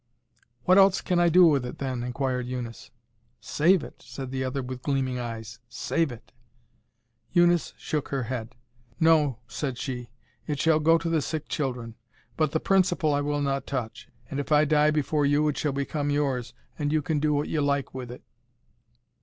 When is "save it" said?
3.39-4.01, 5.69-6.31